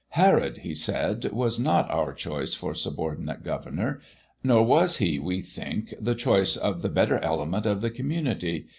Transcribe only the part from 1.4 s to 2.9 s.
not our choice for